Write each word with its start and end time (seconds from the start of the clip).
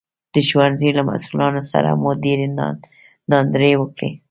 د 0.33 0.35
ښوونځي 0.47 0.89
له 0.97 1.01
مسوولانو 1.09 1.61
سره 1.71 1.89
مو 2.01 2.11
ډېرې 2.23 2.47
ناندرۍ 3.31 3.73
وکړې 3.77 4.09